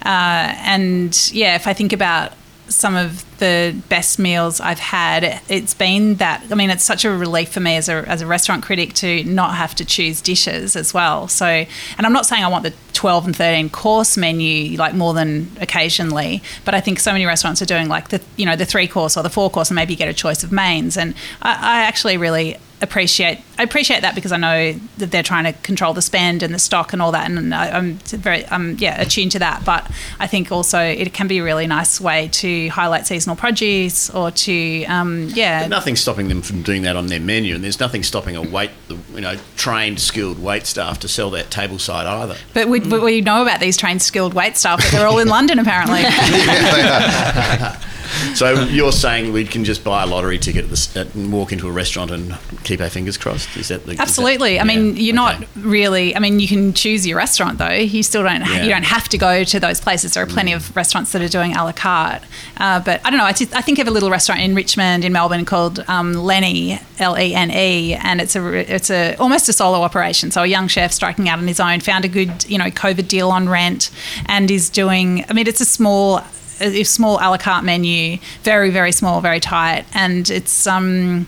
[0.05, 2.35] Uh, and yeah, if I think about
[2.69, 6.45] some of the best meals I've had, it's been that.
[6.51, 9.25] I mean, it's such a relief for me as a, as a restaurant critic to
[9.25, 11.29] not have to choose dishes as well.
[11.29, 15.15] So, and I'm not saying I want the 12 and 13 course menu like more
[15.15, 18.65] than occasionally, but I think so many restaurants are doing like the you know the
[18.65, 20.97] three course or the four course, and maybe you get a choice of mains.
[20.97, 25.45] And I, I actually really appreciate I appreciate that because I know that they're trying
[25.45, 28.77] to control the spend and the stock and all that, and I, I'm very I'm
[28.77, 29.65] yeah attuned to that.
[29.65, 34.11] But I think also it can be a really nice way to highlight seasonal produce
[34.11, 37.65] or to um, yeah But nothing's stopping them from doing that on their menu, and
[37.65, 38.71] there's nothing stopping a wait,
[39.13, 42.37] you know, trained, skilled wait staff to sell that table side either.
[42.55, 45.29] But we, but we know about these trained skilled wait staff, but they're all in
[45.37, 46.03] London apparently.
[48.37, 51.53] So you're saying we can just buy a lottery ticket at the, at, and walk
[51.53, 53.57] into a restaurant and keep our fingers crossed?
[53.57, 54.61] Is that the, is that- Absolutely.
[54.61, 55.39] I mean, yeah, you're okay.
[55.39, 56.15] not really.
[56.15, 57.71] I mean, you can choose your restaurant though.
[57.71, 58.41] You still don't.
[58.41, 58.63] Yeah.
[58.63, 60.15] You don't have to go to those places.
[60.15, 62.23] There are plenty of restaurants that are doing a la carte.
[62.59, 63.25] Uh, but I don't know.
[63.25, 67.35] I think of a little restaurant in Richmond, in Melbourne, called um, Lenny L E
[67.35, 70.31] N E, and it's a it's a almost a solo operation.
[70.31, 73.09] So a young chef striking out on his own found a good you know COVID
[73.09, 73.91] deal on rent,
[74.27, 75.25] and is doing.
[75.29, 76.23] I mean, it's a small
[76.61, 81.27] a small a la carte menu, very very small, very tight, and it's um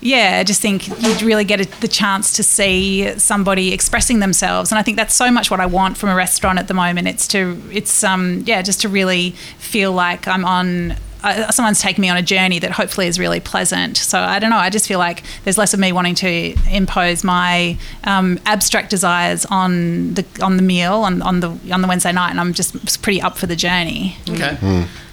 [0.00, 4.70] yeah, I just think you'd really get a, the chance to see somebody expressing themselves,
[4.70, 7.08] and I think that's so much what I want from a restaurant at the moment.
[7.08, 10.96] It's to, it's um, yeah, just to really feel like I'm on.
[11.26, 13.96] Uh, someone's taking me on a journey that hopefully is really pleasant.
[13.96, 14.56] So I don't know.
[14.56, 19.44] I just feel like there's less of me wanting to impose my um, abstract desires
[19.46, 23.02] on the on the meal on, on the on the Wednesday night, and I'm just
[23.02, 24.16] pretty up for the journey.
[24.30, 24.56] Okay.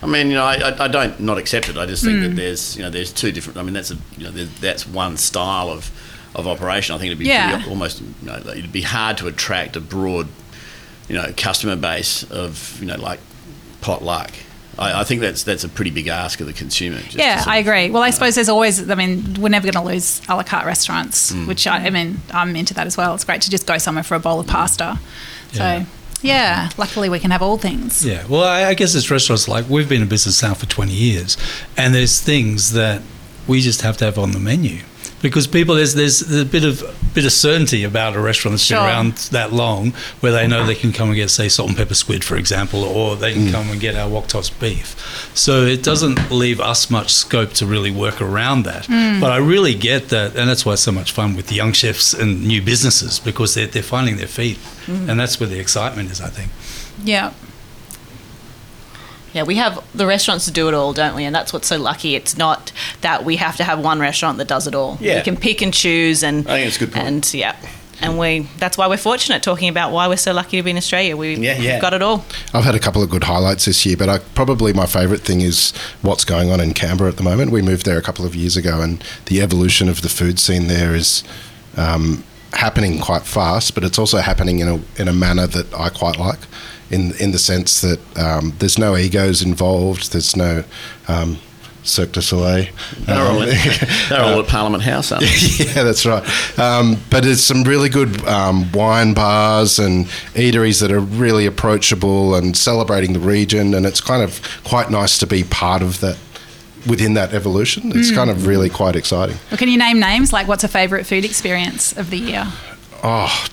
[0.02, 1.78] I mean, you know, I, I- I don't not accept it.
[1.78, 3.58] I just think that there's, you know, there's two different.
[3.58, 5.90] I mean, that's a, you know, that's one style of,
[6.36, 6.94] of operation.
[6.94, 7.52] I think it'd be Yeah.
[7.56, 10.28] pretty, almost, you know, it'd be hard to attract a broad,
[11.08, 13.20] you know, customer base of, you know, like
[13.82, 14.32] potluck.
[14.78, 17.00] I, I think that's that's a pretty big ask of the consumer.
[17.00, 17.90] just Yeah, I agree.
[17.92, 20.66] Well, I suppose there's always, I mean, we're never going to lose a la carte
[20.66, 21.48] restaurants, Mm.
[21.48, 23.14] which I, I mean, I'm into that as well.
[23.16, 25.00] It's great to just go somewhere for a bowl of pasta.
[25.52, 25.80] Yeah.
[25.84, 25.86] So,
[26.22, 28.06] yeah, luckily we can have all things.
[28.06, 30.92] Yeah, well, I, I guess it's restaurants like we've been in business now for 20
[30.92, 31.38] years,
[31.78, 33.02] and there's things that
[33.46, 34.80] we just have to have on the menu
[35.24, 36.84] because people there's there's a bit of
[37.16, 38.78] bit of certainty about a restaurant that's Sure.
[38.78, 41.78] been around that long, where they know they can come and get say salt and
[41.78, 43.52] pepper squid, for example, or they can mm.
[43.52, 44.96] come and get our wok toss beef.
[45.34, 48.84] So it doesn't leave us much scope to really work around that.
[48.84, 49.22] Mm.
[49.22, 51.72] But I really get that, and that's why it's so much fun with the young
[51.72, 55.08] chefs and new businesses because they're they're finding their feet, mm.
[55.08, 56.52] and that's where the excitement is, I think.
[57.04, 57.32] Yeah.
[59.34, 61.26] Yeah, we have the restaurants to do it all, don't we?
[61.26, 62.16] And that's what's so lucky.
[62.16, 64.98] It's not that we have to have one restaurant that does it all.
[65.02, 65.18] Yeah.
[65.18, 67.08] We can pick and choose and I think it's a good point.
[67.08, 67.56] And yeah.
[68.02, 70.78] And we that's why we're fortunate talking about why we're so lucky to be in
[70.78, 71.16] Australia.
[71.16, 71.74] We, Yeah, yeah.
[71.74, 72.26] We've got it all.
[72.54, 75.42] I've had a couple of good highlights this year, but I, probably my favourite thing
[75.42, 77.52] is what's going on in Canberra at the moment.
[77.52, 80.68] We moved there a couple of years ago, and the evolution of the food scene
[80.68, 81.24] there is
[81.78, 85.90] um, happening quite fast, but it's also happening in a in a manner that I
[85.90, 86.40] quite like,
[86.94, 90.12] in in the sense that um, there's no egos involved.
[90.12, 90.64] There's no
[91.08, 91.38] um,
[91.84, 92.68] Cirque du Soleil.
[93.00, 95.66] They're all, Um, at, they're all at Parliament House, aren't they?
[95.66, 96.24] yeah, that's right.
[96.58, 102.36] Um, but there's some really good um, wine bars and eateries that are really approachable
[102.36, 106.18] and celebrating the region, and it's kind of quite nice to be part of that
[106.88, 107.92] within that evolution.
[107.96, 109.38] It's kind of really quite exciting.
[109.52, 110.32] Well, can you name names?
[110.34, 112.46] Like, what's a favourite food experience of the year?
[113.04, 113.46] Oh,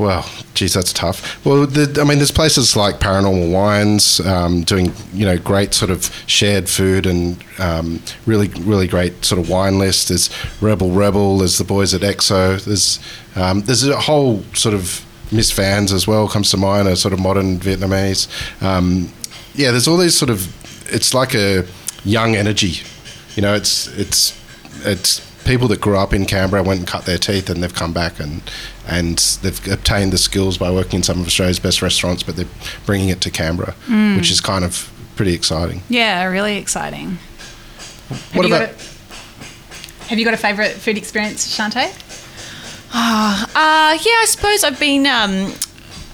[0.00, 1.44] well, geez, that's tough.
[1.44, 5.90] Well, the, I mean, there's places like Paranormal Wines um, doing, you know, great sort
[5.90, 10.08] of shared food and um, really, really great sort of wine list.
[10.08, 10.30] There's
[10.62, 11.38] Rebel Rebel.
[11.38, 12.64] There's the boys at EXO.
[12.64, 12.98] There's
[13.36, 16.88] um, there's a whole sort of Miss Fans as well comes to mind.
[16.88, 18.26] A sort of modern Vietnamese.
[18.62, 19.12] Um,
[19.54, 20.48] yeah, there's all these sort of.
[20.90, 21.66] It's like a
[22.04, 22.82] young energy.
[23.36, 24.34] You know, it's it's
[24.86, 27.92] it's people that grew up in Canberra went and cut their teeth, and they've come
[27.92, 28.42] back and
[28.86, 32.46] and they've obtained the skills by working in some of Australia's best restaurants, but they're
[32.86, 34.16] bringing it to Canberra, Mm.
[34.16, 35.82] which is kind of pretty exciting.
[35.88, 37.18] Yeah, really exciting.
[38.08, 38.70] What have you about?
[38.70, 41.92] got a, have you got a favourite food experience, Shanteh?
[42.92, 45.06] Uh, yeah, I suppose I've been.
[45.06, 45.52] Um,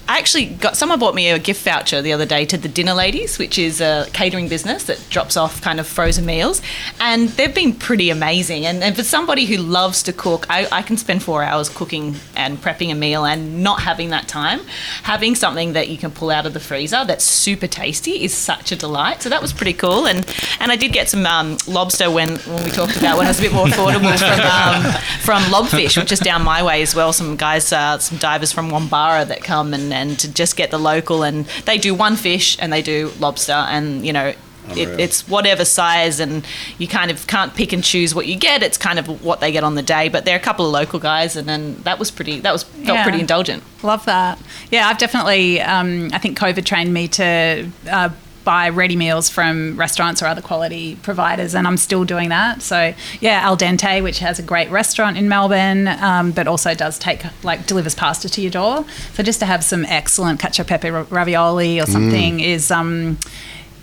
[0.09, 2.93] I actually got someone bought me a gift voucher the other day to the Dinner
[2.93, 6.61] Ladies, which is a catering business that drops off kind of frozen meals,
[6.99, 8.65] and they've been pretty amazing.
[8.65, 12.15] And, and for somebody who loves to cook, I, I can spend four hours cooking
[12.35, 14.61] and prepping a meal and not having that time.
[15.03, 18.71] Having something that you can pull out of the freezer that's super tasty is such
[18.71, 19.21] a delight.
[19.23, 20.07] So that was pretty cool.
[20.07, 20.25] And
[20.59, 23.39] and I did get some um, lobster when when we talked about when it was
[23.39, 27.11] a bit more affordable from um, from Lobfish, which is down my way as well.
[27.11, 30.77] Some guys, uh, some divers from Wombarra that come and, and to just get the
[30.79, 34.33] local, and they do one fish and they do lobster, and you know.
[34.71, 36.45] It, it's whatever size, and
[36.77, 38.61] you kind of can't pick and choose what you get.
[38.63, 40.09] It's kind of what they get on the day.
[40.09, 42.41] But they're a couple of local guys, and then that was pretty.
[42.41, 43.03] That was felt Yeah.
[43.03, 43.63] pretty indulgent.
[43.81, 44.37] Love that.
[44.69, 48.09] Yeah, I've definitely, um, I think COVID trained me to uh,
[48.47, 52.61] buy ready meals from restaurants or other quality providers, and I'm still doing that.
[52.61, 56.97] So, yeah, Al Dente, which has a great restaurant in Melbourne, um, but also does
[56.97, 58.85] take, like, delivers pasta to your door.
[59.15, 62.71] So, just to have some excellent cacio pepe ravioli or something is.
[62.71, 63.17] Um,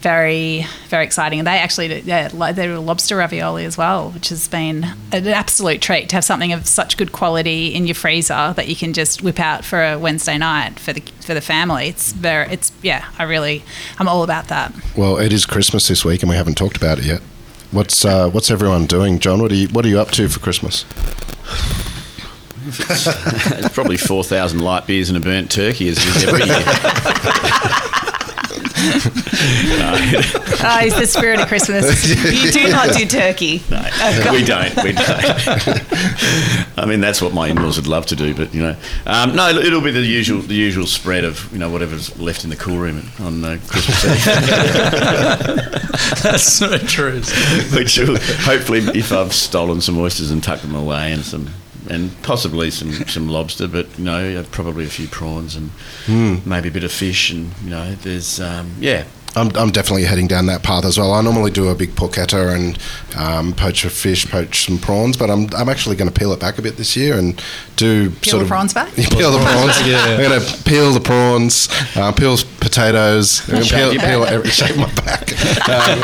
[0.04, 1.38] very, very exciting.
[1.38, 5.80] And they actually yeah, they do lobster ravioli as well, which has been an absolute
[5.80, 9.22] treat to have something of such good quality in your freezer that you can just
[9.22, 11.88] whip out for a Wednesday night for the for the family.
[11.88, 13.64] It's very, it's yeah, I really,
[13.98, 14.74] I'm all about that.
[14.94, 17.22] Well, it is Christmas this week, and we haven't talked about it yet.
[17.70, 19.40] What's uh, what's everyone doing, John?
[19.40, 20.84] What are you What are you up to for Christmas?
[22.66, 26.64] It's probably 4,000 light beers and a burnt turkey as it is every year.
[28.86, 31.84] Oh, it's the spirit of Christmas.
[32.34, 33.62] You do not do turkey.
[34.30, 34.74] we don't.
[34.82, 35.04] We don't.
[36.78, 39.48] I mean, that's what my in-laws would love to do, but you know, um, no,
[39.50, 42.78] it'll be the usual, the usual spread of you know whatever's left in the cool
[42.78, 44.24] room on uh, Christmas Eve.
[46.22, 47.20] That's so true.
[47.76, 51.48] Which will, hopefully, if I've stolen some oysters and tucked them away, and some,
[51.88, 55.70] and possibly some some lobster, but you know, probably a few prawns and
[56.46, 59.04] maybe a bit of fish, and you know, there's um, yeah.
[59.36, 61.12] I'm, I'm definitely heading down that path as well.
[61.12, 62.78] I normally do a big porchetta and
[63.16, 66.40] um, poach a fish, poach some prawns, but I'm, I'm actually going to peel it
[66.40, 67.42] back a bit this year and
[67.76, 68.94] do Peel sort the of prawns back?
[68.94, 69.86] peel the prawns.
[69.86, 70.04] Yeah.
[70.04, 74.50] I'm going to peel the prawns, uh, peel potatoes, I'm gonna peel, your peel every,
[74.50, 75.32] shave my back,
[75.68, 76.02] um,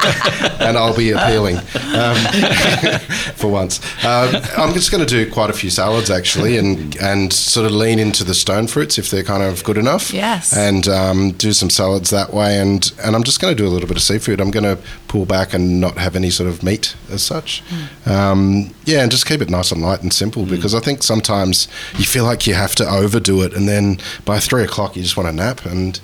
[0.60, 1.56] and I'll be appealing
[1.94, 2.16] um,
[3.36, 3.80] for once.
[4.04, 7.72] Um, I'm just going to do quite a few salads actually, and and sort of
[7.72, 10.12] lean into the stone fruits if they're kind of good enough.
[10.12, 10.54] Yes.
[10.56, 13.72] And um, do some salads that way, and and I'm just going to do a
[13.72, 14.40] little bit of seafood.
[14.40, 17.62] I'm going to pull back and not have any sort of meat as such.
[18.06, 21.68] Um, yeah, and just keep it nice and light and simple because I think sometimes
[21.96, 25.16] you feel like you have to overdo it, and then by three o'clock you just
[25.16, 26.00] want to nap and.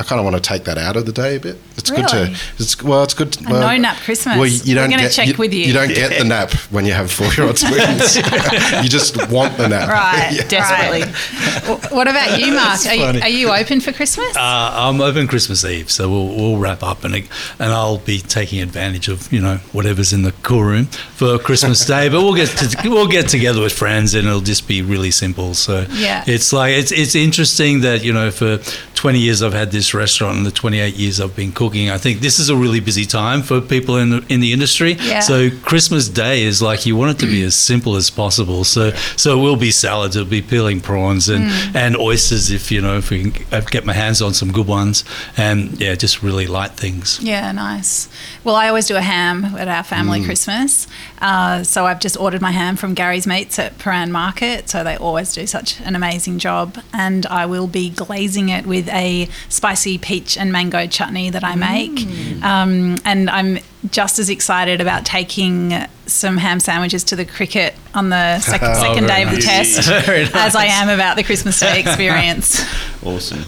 [0.00, 1.58] I kind of want to take that out of the day a bit.
[1.76, 2.34] It's good to.
[2.58, 3.02] It's well.
[3.04, 3.38] It's good.
[3.46, 4.36] A well, no-nap Christmas.
[4.38, 5.12] Well, you We're don't gonna get.
[5.12, 5.60] check you, with you.
[5.66, 8.16] You don't get the nap when you have four-year-old twins.
[8.16, 9.88] you just want the nap.
[9.90, 10.48] Right, Yeah.
[10.48, 11.02] Desperately.
[11.02, 11.92] right.
[11.92, 12.84] What about you, Mark?
[12.86, 14.34] Are you, are you open for Christmas?
[14.36, 17.28] Uh, I'm open Christmas Eve, so we'll, we'll wrap up and and
[17.60, 22.08] I'll be taking advantage of you know whatever's in the cool room for Christmas Day.
[22.08, 25.54] But we'll get to, we'll get together with friends and it'll just be really simple.
[25.54, 26.24] So Yeah.
[26.26, 28.58] it's like it's it's interesting that you know for
[28.94, 31.90] 20 years I've had this restaurant in the 28 years I've been cooking.
[31.90, 34.92] I think this is a really busy time for people in the in the industry.
[34.94, 35.20] Yeah.
[35.20, 38.64] So Christmas Day is like you want it to be as simple as possible.
[38.64, 42.80] So so it will be salads, it'll be peeling prawns and and oysters if you
[42.80, 45.04] know if we can get my hands on some good ones
[45.36, 47.20] and yeah, just really light things.
[47.20, 48.08] Yeah, nice.
[48.44, 50.86] Well, I always do a ham at our family Christmas.
[51.20, 54.68] Uh, so I've just ordered my ham from Gary's Meats at Prahran Market.
[54.68, 56.78] So they always do such an amazing job.
[56.92, 61.54] And I will be glazing it with a spicy peach and mango chutney that I
[61.56, 62.06] make.
[62.42, 63.58] Um, and I'm
[63.90, 65.74] just as excited about taking
[66.06, 69.40] some ham sandwiches to the cricket on the second, Oh, second day very of the
[69.40, 72.62] test Very as I am about the Christmas Day experience.
[73.02, 73.44] Awesome.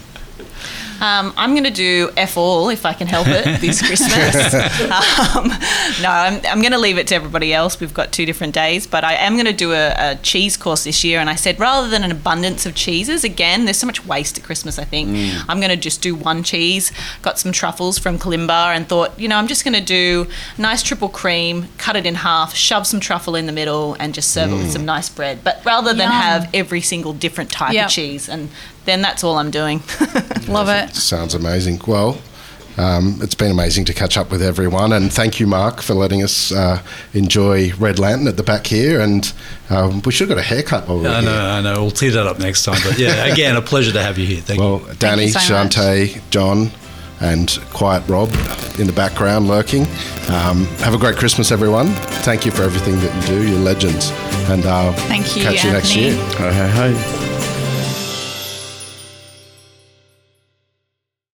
[1.02, 4.54] Um, I'm going to do F all if I can help it this Christmas.
[4.54, 5.48] um,
[6.00, 7.80] no, I'm, I'm going to leave it to everybody else.
[7.80, 10.84] We've got two different days, but I am going to do a, a cheese course
[10.84, 11.18] this year.
[11.18, 14.44] And I said rather than an abundance of cheeses, again, there's so much waste at
[14.44, 15.08] Christmas, I think.
[15.48, 16.92] I'm going to just do one cheese.
[17.20, 20.82] Got some truffles from Kalimba and thought, you know, I'm just going to do nice
[20.84, 24.52] triple cream, cut it in half, shove some truffle in the middle, and just serve
[24.52, 25.42] it with some nice bread.
[25.42, 26.12] But rather than Yum.
[26.12, 27.86] have every single different type Yep.
[27.86, 28.28] of cheese.
[28.28, 28.50] And
[28.84, 29.82] then that's all I'm doing.
[30.48, 30.94] Love it.
[30.94, 31.80] Sounds amazing.
[31.86, 32.20] Well,
[32.78, 34.92] um, it's been amazing to catch up with everyone.
[34.92, 39.00] And thank you, Mark, for letting us uh, enjoy Red Lantern at the back here.
[39.00, 39.30] And
[39.70, 41.40] um, we should have got a haircut while we we're I know, here.
[41.40, 41.82] I know.
[41.82, 42.80] We'll tee that up next time.
[42.84, 44.40] But yeah, again, a pleasure to have you here.
[44.40, 44.86] Thank Well, you.
[44.94, 45.74] Dani, you so much.
[45.76, 46.70] Shanteh, John,
[47.20, 48.30] and Quiet Rob
[48.78, 49.82] in the background lurking.
[50.28, 51.88] Um, have a great Christmas, everyone.
[52.24, 53.48] Thank you for everything that you do.
[53.50, 54.10] You're legends.
[54.50, 56.14] And uh, Thank you, catch you next year.
[56.36, 57.31] Hey, hey, hey.